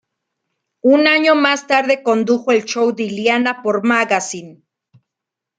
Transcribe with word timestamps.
Un 0.81 1.05
año 1.07 1.35
más 1.35 1.67
tarde 1.67 2.01
condujo 2.01 2.51
"El 2.51 2.65
show 2.65 2.91
de 2.91 3.03
Iliana", 3.03 3.61
por 3.61 3.85
Magazine. 3.85 4.63